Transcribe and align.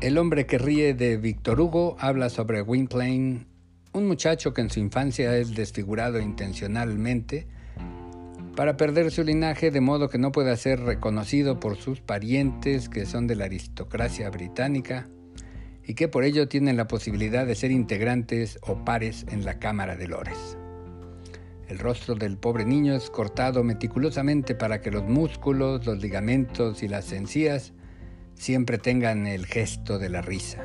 El 0.00 0.16
hombre 0.16 0.46
que 0.46 0.56
ríe 0.56 0.94
de 0.94 1.18
Víctor 1.18 1.60
Hugo 1.60 1.96
habla 2.00 2.30
sobre 2.30 2.62
Gwynplaine, 2.62 3.44
un 3.92 4.06
muchacho 4.08 4.54
que 4.54 4.62
en 4.62 4.70
su 4.70 4.80
infancia 4.80 5.36
es 5.36 5.54
desfigurado 5.54 6.18
intencionalmente 6.20 7.46
para 8.56 8.78
perder 8.78 9.10
su 9.10 9.24
linaje 9.24 9.70
de 9.70 9.82
modo 9.82 10.08
que 10.08 10.16
no 10.16 10.32
pueda 10.32 10.56
ser 10.56 10.80
reconocido 10.80 11.60
por 11.60 11.76
sus 11.76 12.00
parientes 12.00 12.88
que 12.88 13.04
son 13.04 13.26
de 13.26 13.36
la 13.36 13.44
aristocracia 13.44 14.30
británica 14.30 15.06
y 15.84 15.92
que 15.92 16.08
por 16.08 16.24
ello 16.24 16.48
tienen 16.48 16.78
la 16.78 16.86
posibilidad 16.86 17.46
de 17.46 17.54
ser 17.54 17.70
integrantes 17.70 18.58
o 18.62 18.86
pares 18.86 19.26
en 19.28 19.44
la 19.44 19.58
Cámara 19.58 19.96
de 19.96 20.08
Lores. 20.08 20.56
El 21.68 21.78
rostro 21.78 22.14
del 22.14 22.38
pobre 22.38 22.64
niño 22.64 22.94
es 22.94 23.10
cortado 23.10 23.62
meticulosamente 23.64 24.54
para 24.54 24.80
que 24.80 24.90
los 24.90 25.04
músculos, 25.04 25.84
los 25.84 26.00
ligamentos 26.00 26.82
y 26.82 26.88
las 26.88 27.12
encías 27.12 27.74
siempre 28.40 28.78
tengan 28.78 29.26
el 29.26 29.44
gesto 29.44 29.98
de 29.98 30.08
la 30.08 30.22
risa. 30.22 30.62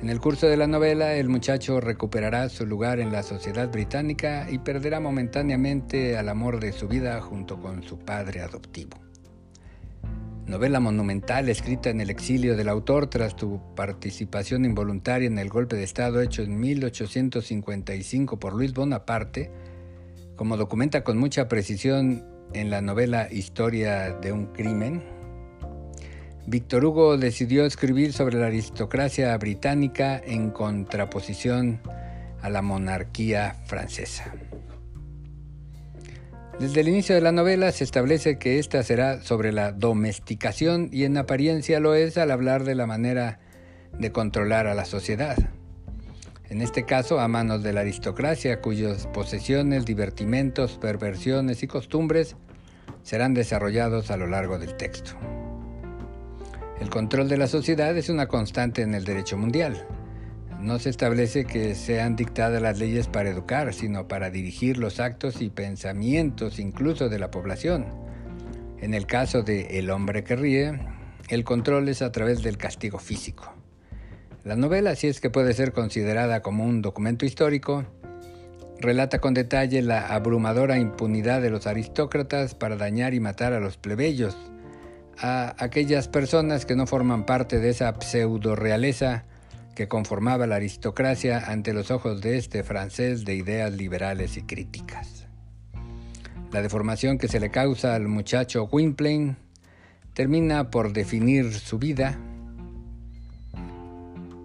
En 0.00 0.08
el 0.08 0.20
curso 0.20 0.46
de 0.46 0.56
la 0.56 0.68
novela, 0.68 1.14
el 1.14 1.28
muchacho 1.28 1.80
recuperará 1.80 2.48
su 2.48 2.64
lugar 2.64 3.00
en 3.00 3.10
la 3.10 3.24
sociedad 3.24 3.68
británica 3.72 4.46
y 4.48 4.60
perderá 4.60 5.00
momentáneamente 5.00 6.16
al 6.16 6.28
amor 6.28 6.60
de 6.60 6.70
su 6.70 6.86
vida 6.86 7.20
junto 7.20 7.60
con 7.60 7.82
su 7.82 7.98
padre 7.98 8.40
adoptivo. 8.40 9.00
Novela 10.46 10.78
monumental 10.78 11.48
escrita 11.48 11.90
en 11.90 12.00
el 12.00 12.08
exilio 12.08 12.56
del 12.56 12.68
autor 12.68 13.10
tras 13.10 13.34
su 13.36 13.60
participación 13.74 14.64
involuntaria 14.64 15.26
en 15.26 15.38
el 15.40 15.48
golpe 15.48 15.74
de 15.74 15.82
Estado 15.82 16.22
hecho 16.22 16.42
en 16.42 16.60
1855 16.60 18.38
por 18.38 18.54
Luis 18.54 18.72
Bonaparte, 18.74 19.50
como 20.36 20.56
documenta 20.56 21.02
con 21.02 21.18
mucha 21.18 21.48
precisión 21.48 22.24
en 22.54 22.70
la 22.70 22.80
novela 22.80 23.26
Historia 23.28 24.12
de 24.12 24.30
un 24.30 24.46
crimen, 24.52 25.17
Víctor 26.50 26.82
Hugo 26.86 27.18
decidió 27.18 27.66
escribir 27.66 28.14
sobre 28.14 28.38
la 28.38 28.46
aristocracia 28.46 29.36
británica 29.36 30.16
en 30.16 30.48
contraposición 30.48 31.82
a 32.40 32.48
la 32.48 32.62
monarquía 32.62 33.56
francesa. 33.66 34.32
Desde 36.58 36.80
el 36.80 36.88
inicio 36.88 37.14
de 37.14 37.20
la 37.20 37.32
novela 37.32 37.70
se 37.70 37.84
establece 37.84 38.38
que 38.38 38.58
esta 38.58 38.82
será 38.82 39.20
sobre 39.20 39.52
la 39.52 39.72
domesticación 39.72 40.88
y 40.90 41.04
en 41.04 41.18
apariencia 41.18 41.80
lo 41.80 41.94
es 41.94 42.16
al 42.16 42.30
hablar 42.30 42.64
de 42.64 42.76
la 42.76 42.86
manera 42.86 43.40
de 43.98 44.10
controlar 44.10 44.66
a 44.66 44.74
la 44.74 44.86
sociedad. 44.86 45.36
En 46.48 46.62
este 46.62 46.86
caso 46.86 47.20
a 47.20 47.28
manos 47.28 47.62
de 47.62 47.74
la 47.74 47.80
aristocracia 47.80 48.62
cuyas 48.62 49.06
posesiones, 49.08 49.84
divertimentos, 49.84 50.78
perversiones 50.78 51.62
y 51.62 51.66
costumbres 51.66 52.36
serán 53.02 53.34
desarrollados 53.34 54.10
a 54.10 54.16
lo 54.16 54.26
largo 54.26 54.58
del 54.58 54.78
texto. 54.78 55.14
El 56.80 56.90
control 56.90 57.28
de 57.28 57.36
la 57.36 57.48
sociedad 57.48 57.96
es 57.96 58.08
una 58.08 58.28
constante 58.28 58.82
en 58.82 58.94
el 58.94 59.04
derecho 59.04 59.36
mundial. 59.36 59.84
No 60.60 60.78
se 60.78 60.90
establece 60.90 61.44
que 61.44 61.74
sean 61.74 62.14
dictadas 62.14 62.62
las 62.62 62.78
leyes 62.78 63.08
para 63.08 63.30
educar, 63.30 63.74
sino 63.74 64.06
para 64.06 64.30
dirigir 64.30 64.78
los 64.78 65.00
actos 65.00 65.40
y 65.42 65.50
pensamientos 65.50 66.58
incluso 66.58 67.08
de 67.08 67.18
la 67.18 67.30
población. 67.30 67.86
En 68.80 68.94
el 68.94 69.06
caso 69.06 69.42
de 69.42 69.78
El 69.78 69.90
hombre 69.90 70.22
que 70.22 70.36
ríe, 70.36 70.78
el 71.28 71.44
control 71.44 71.88
es 71.88 72.00
a 72.00 72.12
través 72.12 72.42
del 72.42 72.56
castigo 72.56 72.98
físico. 72.98 73.52
La 74.44 74.54
novela, 74.54 74.94
si 74.94 75.08
es 75.08 75.20
que 75.20 75.30
puede 75.30 75.54
ser 75.54 75.72
considerada 75.72 76.42
como 76.42 76.64
un 76.64 76.80
documento 76.80 77.26
histórico, 77.26 77.84
relata 78.80 79.18
con 79.18 79.34
detalle 79.34 79.82
la 79.82 80.06
abrumadora 80.06 80.78
impunidad 80.78 81.42
de 81.42 81.50
los 81.50 81.66
aristócratas 81.66 82.54
para 82.54 82.76
dañar 82.76 83.14
y 83.14 83.20
matar 83.20 83.52
a 83.52 83.60
los 83.60 83.76
plebeyos, 83.76 84.36
a 85.20 85.54
aquellas 85.58 86.08
personas 86.08 86.64
que 86.66 86.76
no 86.76 86.86
forman 86.86 87.26
parte 87.26 87.58
de 87.58 87.70
esa 87.70 87.94
pseudo 88.00 88.54
realeza 88.54 89.24
que 89.74 89.88
conformaba 89.88 90.46
la 90.46 90.56
aristocracia 90.56 91.38
ante 91.46 91.72
los 91.72 91.90
ojos 91.90 92.20
de 92.20 92.36
este 92.36 92.64
francés 92.64 93.24
de 93.24 93.34
ideas 93.34 93.72
liberales 93.72 94.36
y 94.36 94.42
críticas. 94.42 95.26
La 96.52 96.62
deformación 96.62 97.18
que 97.18 97.28
se 97.28 97.40
le 97.40 97.50
causa 97.50 97.94
al 97.94 98.08
muchacho 98.08 98.66
Gwynplaine 98.66 99.36
termina 100.14 100.70
por 100.70 100.92
definir 100.92 101.54
su 101.54 101.78
vida. 101.78 102.18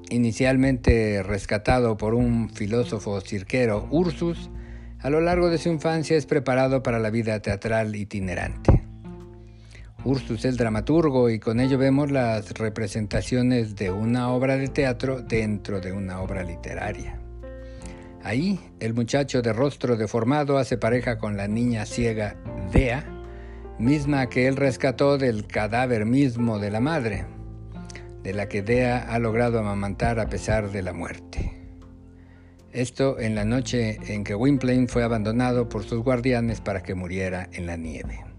Inicialmente 0.10 1.24
rescatado 1.24 1.98
por 1.98 2.14
un 2.14 2.50
filósofo 2.50 3.20
cirquero, 3.22 3.88
Ursus, 3.90 4.52
a 5.00 5.10
lo 5.10 5.20
largo 5.20 5.50
de 5.50 5.58
su 5.58 5.70
infancia 5.70 6.16
es 6.16 6.28
preparado 6.28 6.84
para 6.84 7.00
la 7.00 7.10
vida 7.10 7.40
teatral 7.42 7.96
itinerante. 7.96 8.83
Ursus 10.06 10.44
el 10.44 10.58
dramaturgo 10.58 11.30
y 11.30 11.40
con 11.40 11.62
ello 11.62 11.78
vemos 11.78 12.12
las 12.12 12.52
representaciones 12.56 13.78
de 13.78 13.90
una 13.90 14.30
obra 14.30 14.58
de 14.58 14.68
teatro 14.68 15.22
dentro 15.22 15.80
de 15.80 15.94
una 15.94 16.20
obra 16.20 16.44
literaria. 16.44 17.20
Ahí, 18.22 18.60
el 18.82 18.94
muchacho 18.94 19.42
de 19.42 19.54
rostro 19.54 19.96
deformado 19.96 20.58
hace 20.58 20.78
pareja 20.78 21.18
con 21.18 21.38
la 21.38 21.48
niña 21.48 21.86
ciega 21.86 22.36
Dea, 22.74 23.06
misma 23.80 24.28
que 24.28 24.48
él 24.48 24.58
rescató 24.58 25.18
del 25.18 25.48
cadáver 25.48 26.06
mismo 26.06 26.60
de 26.60 26.72
la 26.72 26.82
madre, 26.82 27.26
de 28.24 28.34
la 28.34 28.50
que 28.50 28.62
Dea 28.62 28.98
ha 29.10 29.20
logrado 29.20 29.58
amamantar 29.60 30.20
a 30.20 30.28
pesar 30.28 30.72
de 30.72 30.82
la 30.82 30.92
muerte. 30.92 31.54
Esto 32.74 33.20
en 33.20 33.36
la 33.36 33.46
noche 33.46 34.00
en 34.08 34.26
que 34.26 34.34
Gwynplaine 34.34 34.88
fue 34.88 35.04
abandonado 35.04 35.70
por 35.70 35.84
sus 35.84 36.00
guardianes 36.04 36.60
para 36.60 36.84
que 36.84 36.96
muriera 36.96 37.48
en 37.54 37.68
la 37.68 37.78
nieve. 37.78 38.33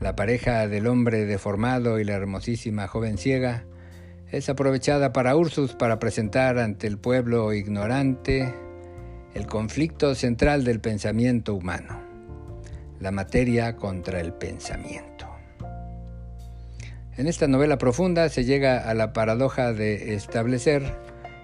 La 0.00 0.16
pareja 0.16 0.68
del 0.68 0.86
hombre 0.86 1.24
deformado 1.24 1.98
y 1.98 2.04
la 2.04 2.14
hermosísima 2.14 2.86
joven 2.88 3.18
ciega 3.18 3.64
es 4.30 4.48
aprovechada 4.48 5.12
para 5.12 5.36
Ursus 5.36 5.74
para 5.74 5.98
presentar 5.98 6.58
ante 6.58 6.86
el 6.86 6.98
pueblo 6.98 7.52
ignorante 7.52 8.52
el 9.34 9.46
conflicto 9.46 10.14
central 10.14 10.64
del 10.64 10.80
pensamiento 10.80 11.54
humano, 11.54 12.00
la 13.00 13.10
materia 13.10 13.76
contra 13.76 14.20
el 14.20 14.32
pensamiento. 14.32 15.28
En 17.16 17.28
esta 17.28 17.46
novela 17.46 17.78
profunda 17.78 18.28
se 18.28 18.44
llega 18.44 18.88
a 18.88 18.94
la 18.94 19.12
paradoja 19.12 19.72
de 19.72 20.14
establecer 20.14 20.82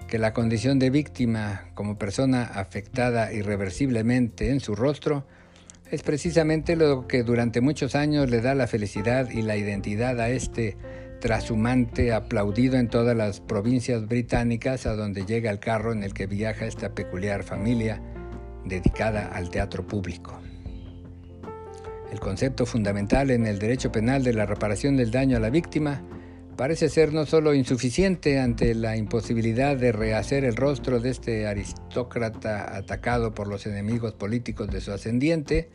que 0.07 0.19
la 0.19 0.33
condición 0.33 0.79
de 0.79 0.89
víctima 0.89 1.69
como 1.73 1.97
persona 1.97 2.43
afectada 2.43 3.31
irreversiblemente 3.31 4.49
en 4.49 4.59
su 4.59 4.75
rostro 4.75 5.25
es 5.91 6.03
precisamente 6.03 6.77
lo 6.77 7.05
que 7.05 7.23
durante 7.23 7.59
muchos 7.59 7.95
años 7.95 8.29
le 8.29 8.39
da 8.39 8.55
la 8.55 8.65
felicidad 8.65 9.29
y 9.29 9.41
la 9.41 9.57
identidad 9.57 10.19
a 10.21 10.29
este 10.29 10.77
trashumante 11.19 12.13
aplaudido 12.13 12.77
en 12.77 12.87
todas 12.87 13.15
las 13.15 13.41
provincias 13.41 14.07
británicas 14.07 14.85
a 14.85 14.95
donde 14.95 15.25
llega 15.25 15.51
el 15.51 15.59
carro 15.59 15.91
en 15.91 16.03
el 16.03 16.13
que 16.13 16.27
viaja 16.27 16.65
esta 16.65 16.95
peculiar 16.95 17.43
familia 17.43 18.01
dedicada 18.65 19.27
al 19.27 19.49
teatro 19.49 19.85
público. 19.85 20.39
El 22.11 22.19
concepto 22.19 22.65
fundamental 22.65 23.29
en 23.29 23.45
el 23.45 23.59
derecho 23.59 23.91
penal 23.91 24.23
de 24.23 24.33
la 24.33 24.45
reparación 24.45 24.95
del 24.95 25.11
daño 25.11 25.37
a 25.37 25.41
la 25.41 25.49
víctima 25.49 26.01
parece 26.55 26.89
ser 26.89 27.13
no 27.13 27.25
solo 27.25 27.53
insuficiente 27.53 28.39
ante 28.39 28.75
la 28.75 28.95
imposibilidad 28.95 29.75
de 29.75 29.91
rehacer 29.91 30.45
el 30.45 30.55
rostro 30.55 30.99
de 30.99 31.09
este 31.09 31.47
aristócrata 31.47 32.77
atacado 32.77 33.33
por 33.33 33.47
los 33.47 33.65
enemigos 33.65 34.13
políticos 34.13 34.69
de 34.69 34.81
su 34.81 34.91
ascendiente, 34.91 35.69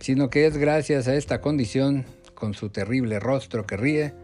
sino 0.00 0.30
que 0.30 0.46
es 0.46 0.56
gracias 0.56 1.08
a 1.08 1.14
esta 1.14 1.40
condición, 1.40 2.04
con 2.34 2.54
su 2.54 2.70
terrible 2.70 3.18
rostro 3.18 3.66
que 3.66 3.76
ríe, 3.76 4.14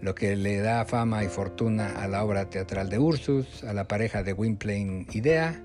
lo 0.00 0.14
que 0.16 0.34
le 0.34 0.58
da 0.58 0.84
fama 0.84 1.22
y 1.22 1.28
fortuna 1.28 2.02
a 2.02 2.08
la 2.08 2.24
obra 2.24 2.50
teatral 2.50 2.88
de 2.88 2.98
Ursus, 2.98 3.62
a 3.62 3.72
la 3.72 3.86
pareja 3.86 4.24
de 4.24 4.32
Gwynplaine 4.32 5.06
Idea, 5.12 5.62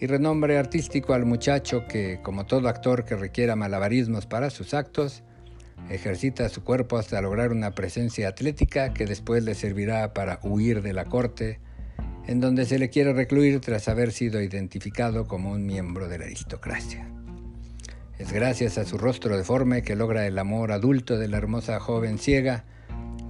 y 0.00 0.06
renombre 0.06 0.56
artístico 0.56 1.12
al 1.12 1.26
muchacho 1.26 1.86
que, 1.86 2.20
como 2.22 2.46
todo 2.46 2.68
actor 2.68 3.04
que 3.04 3.16
requiera 3.16 3.56
malabarismos 3.56 4.26
para 4.26 4.48
sus 4.48 4.72
actos, 4.72 5.22
ejercita 5.90 6.48
su 6.48 6.64
cuerpo 6.64 6.96
hasta 6.96 7.20
lograr 7.20 7.52
una 7.52 7.72
presencia 7.72 8.28
atlética 8.28 8.94
que 8.94 9.06
después 9.06 9.44
le 9.44 9.54
servirá 9.54 10.14
para 10.14 10.40
huir 10.42 10.82
de 10.82 10.92
la 10.92 11.04
corte, 11.04 11.60
en 12.26 12.40
donde 12.40 12.64
se 12.64 12.78
le 12.78 12.90
quiere 12.90 13.12
recluir 13.12 13.60
tras 13.60 13.88
haber 13.88 14.12
sido 14.12 14.40
identificado 14.40 15.26
como 15.26 15.50
un 15.50 15.66
miembro 15.66 16.08
de 16.08 16.18
la 16.18 16.24
aristocracia. 16.26 17.17
Es 18.18 18.32
gracias 18.32 18.78
a 18.78 18.84
su 18.84 18.98
rostro 18.98 19.36
deforme 19.36 19.82
que 19.82 19.94
logra 19.94 20.26
el 20.26 20.38
amor 20.38 20.72
adulto 20.72 21.16
de 21.16 21.28
la 21.28 21.36
hermosa 21.36 21.78
joven 21.78 22.18
ciega 22.18 22.64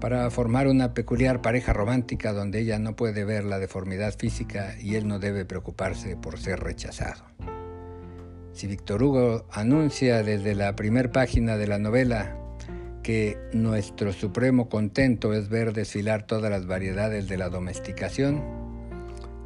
para 0.00 0.31
formar 0.31 0.67
una 0.67 0.94
peculiar 0.94 1.43
pareja 1.43 1.73
romántica 1.73 2.32
donde 2.32 2.61
ella 2.61 2.79
no 2.79 2.96
puede 2.96 3.25
ver 3.25 3.44
la 3.44 3.58
deformidad 3.58 4.17
física 4.17 4.76
y 4.81 4.94
él 4.94 5.06
no 5.06 5.19
debe 5.19 5.44
preocuparse 5.44 6.17
por 6.17 6.38
ser 6.38 6.61
rechazado. 6.61 7.25
Si 8.52 8.67
Víctor 8.67 9.02
Hugo 9.02 9.46
anuncia 9.52 10.23
desde 10.23 10.55
la 10.55 10.75
primera 10.75 11.12
página 11.12 11.56
de 11.56 11.67
la 11.67 11.79
novela 11.79 12.37
que 13.02 13.37
nuestro 13.52 14.12
supremo 14.12 14.69
contento 14.69 15.35
es 15.35 15.49
ver 15.49 15.73
desfilar 15.73 16.26
todas 16.26 16.50
las 16.50 16.67
variedades 16.67 17.29
de 17.29 17.37
la 17.37 17.50
domesticación, 17.50 18.43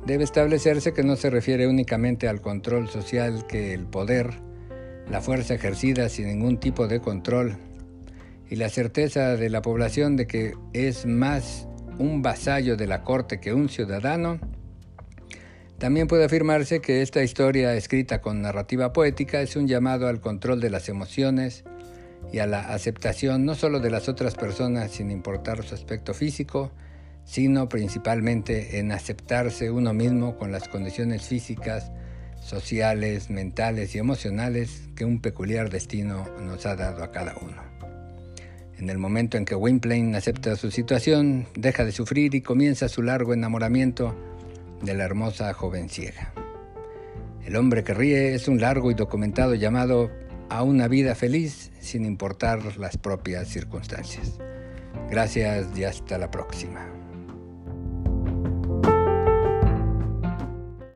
debe 0.07 0.25
establecerse 0.25 0.93
que 0.93 1.03
no 1.03 1.17
se 1.17 1.31
refiere 1.31 1.67
únicamente 1.67 2.29
al 2.29 2.41
control 2.41 2.89
social 2.89 3.47
que 3.47 3.75
el 3.75 3.87
poder, 3.87 4.35
la 5.11 5.21
fuerza 5.21 5.55
ejercida 5.55 6.09
sin 6.09 6.27
ningún 6.27 6.59
tipo 6.59 6.89
de 6.89 7.01
control 7.01 7.57
y 8.49 8.57
la 8.57 8.69
certeza 8.69 9.37
de 9.37 9.49
la 9.51 9.63
población 9.63 10.17
de 10.17 10.27
que 10.27 10.55
es 10.73 11.07
más 11.07 11.69
un 11.99 12.23
vasallo 12.23 12.77
de 12.77 12.87
la 12.87 13.03
corte 13.03 13.41
que 13.41 13.53
un 13.53 13.69
ciudadano, 13.69 14.39
también 15.79 16.07
puede 16.07 16.25
afirmarse 16.25 16.81
que 16.81 17.03
esta 17.03 17.23
historia 17.23 17.75
escrita 17.75 18.21
con 18.21 18.41
narrativa 18.41 18.93
poética 18.93 19.41
es 19.41 19.57
un 19.57 19.67
llamado 19.67 20.07
al 20.07 20.21
control 20.21 20.61
de 20.61 20.71
las 20.71 20.89
emociones 20.89 21.65
y 22.33 22.39
a 22.39 22.47
la 22.47 22.61
aceptación 22.61 23.45
no 23.45 23.55
solo 23.55 23.81
de 23.81 23.91
las 23.91 24.09
otras 24.09 24.37
personas 24.37 24.93
sin 24.93 25.11
importar 25.11 25.65
su 25.65 25.75
aspecto 25.75 26.15
físico, 26.15 26.71
sino 27.25 27.69
principalmente 27.69 28.79
en 28.79 28.93
aceptarse 28.93 29.71
uno 29.71 29.93
mismo 29.93 30.37
con 30.37 30.53
las 30.53 30.69
condiciones 30.69 31.23
físicas, 31.27 31.91
sociales, 32.45 33.31
mentales 33.31 33.95
y 33.95 33.99
emocionales 33.99 34.83
que 34.95 35.05
un 35.05 35.21
peculiar 35.21 35.71
destino 35.71 36.29
nos 36.41 36.67
ha 36.67 36.77
dado 36.77 37.03
a 37.03 37.11
cada 37.11 37.35
uno. 37.41 37.63
En 38.79 38.91
el 38.91 38.99
momento 38.99 39.37
en 39.37 39.45
que 39.45 39.55
Gwynplaine 39.55 40.17
acepta 40.17 40.57
su 40.57 40.71
situación, 40.71 41.47
deja 41.55 41.85
de 41.85 41.93
sufrir 41.93 42.35
y 42.35 42.41
comienza 42.41 42.89
su 42.89 43.03
largo 43.03 43.33
enamoramiento 43.33 44.17
de 44.83 44.95
la 44.95 45.05
hermosa 45.05 45.53
joven 45.55 45.89
ciega. 45.89 46.33
El 47.45 47.57
hombre 47.57 47.85
que 47.85 47.95
ríe 47.95 48.35
es 48.35 48.49
un 48.49 48.61
largo 48.61 48.91
y 48.91 48.95
documentado 48.95 49.55
llamado 49.55 50.11
a 50.49 50.63
una 50.63 50.89
vida 50.89 51.15
feliz 51.15 51.71
sin 51.81 52.05
importar 52.05 52.77
las 52.77 52.97
propias 52.97 53.49
circunstancias. 53.49 54.39
Gracias 55.11 55.67
y 55.77 55.85
hasta 55.85 56.19
la 56.19 56.31
próxima. 56.31 57.02